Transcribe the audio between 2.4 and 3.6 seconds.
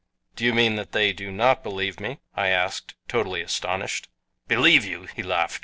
asked, totally